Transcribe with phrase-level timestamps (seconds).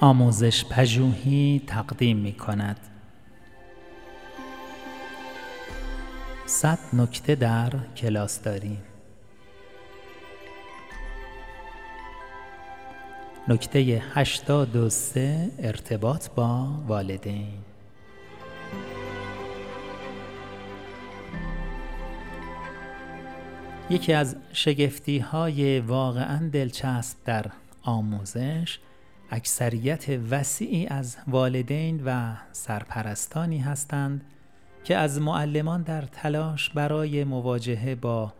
[0.00, 2.80] آموزش پژوهی تقدیم می کند
[6.46, 8.82] صد نکته در کلاس داریم.
[13.48, 17.58] نکته هشتاد و سه ارتباط با والدین.
[23.90, 27.46] یکی از شگفتی های واقعا دلچسب در
[27.82, 28.78] آموزش
[29.30, 34.24] اکثریت وسیعی از والدین و سرپرستانی هستند
[34.84, 38.32] که از معلمان در تلاش برای مواجهه با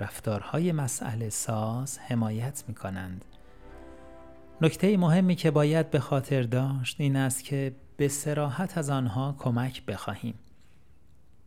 [0.00, 3.24] رفتارهای مسئله ساز حمایت می کنند.
[4.60, 9.84] نکته مهمی که باید به خاطر داشت این است که به سراحت از آنها کمک
[9.86, 10.34] بخواهیم.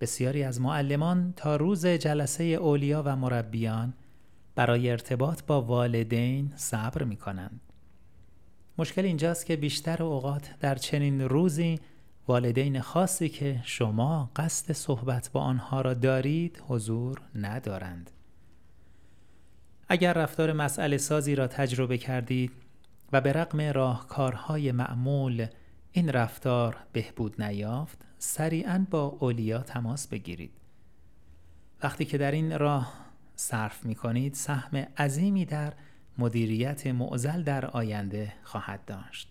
[0.02, 3.93] بسیاری از معلمان تا روز جلسه اولیا و مربیان
[4.55, 7.73] برای ارتباط با والدین صبر می کنند.
[8.77, 11.79] مشکل اینجاست که بیشتر اوقات در چنین روزی
[12.27, 18.12] والدین خاصی که شما قصد صحبت با آنها را دارید حضور ندارند.
[19.90, 22.52] اگر رفتار مسئله سازی را تجربه کردید
[23.12, 25.48] و به رقم راهکارهای معمول
[25.91, 30.52] این رفتار بهبود نیافت سریعا با اولیا تماس بگیرید.
[31.84, 32.93] وقتی که در این راه
[33.35, 35.74] صرف می کنید سهم عظیمی در
[36.17, 39.29] مدیریت معزل در آینده خواهد داشت.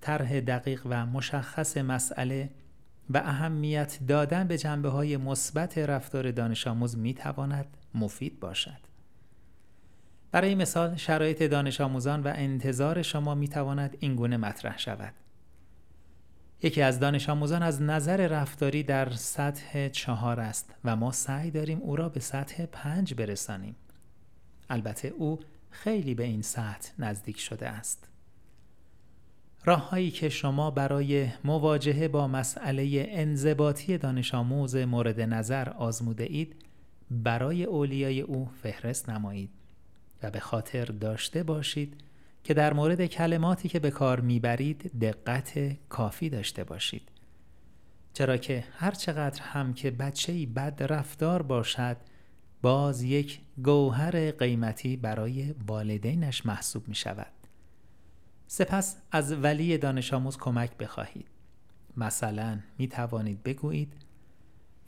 [0.00, 2.50] طرح دقیق و مشخص مسئله
[3.10, 8.90] و اهمیت دادن به جنبه های مثبت رفتار دانش آموز می تواند مفید باشد.
[10.32, 15.14] برای مثال شرایط دانش آموزان و انتظار شما می تواند این گونه مطرح شود.
[16.62, 21.78] یکی از دانش آموزان از نظر رفتاری در سطح چهار است و ما سعی داریم
[21.78, 23.76] او را به سطح پنج برسانیم.
[24.70, 28.08] البته او خیلی به این سطح نزدیک شده است.
[29.64, 36.56] راههایی که شما برای مواجهه با مسئله انضباطی دانش آموز مورد نظر آزموده اید
[37.10, 39.50] برای اولیای او فهرست نمایید
[40.22, 41.94] و به خاطر داشته باشید
[42.44, 47.08] که در مورد کلماتی که به کار می‌برید دقت کافی داشته باشید
[48.12, 51.96] چرا که هر چقدر هم که بچه‌ای بد رفتار باشد
[52.62, 57.32] باز یک گوهر قیمتی برای والدینش محسوب می شود.
[58.46, 61.26] سپس از ولی دانش آموز کمک بخواهید.
[61.96, 63.92] مثلا می توانید بگویید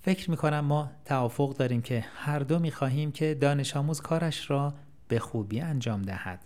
[0.02, 4.50] فکر می کنم ما توافق داریم که هر دو می خواهیم که دانش آموز کارش
[4.50, 4.74] را
[5.08, 6.40] به خوبی انجام دهد.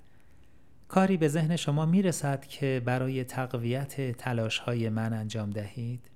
[0.89, 6.11] کاری به ذهن شما می رسد که برای تقویت تلاش های من انجام دهید؟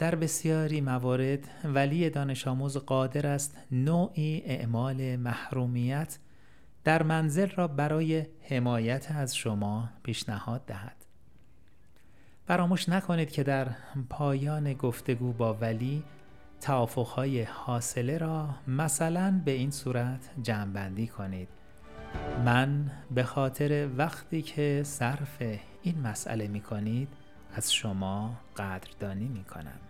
[0.00, 6.18] در بسیاری موارد ولی دانش آموز قادر است نوعی اعمال محرومیت
[6.84, 10.96] در منزل را برای حمایت از شما پیشنهاد دهد.
[12.46, 13.68] فراموش نکنید که در
[14.10, 16.02] پایان گفتگو با ولی
[16.60, 21.48] توافقهای حاصله را مثلا به این صورت جمعبندی کنید.
[22.44, 25.42] من به خاطر وقتی که صرف
[25.82, 27.08] این مسئله می کنید
[27.54, 29.89] از شما قدردانی می کنم.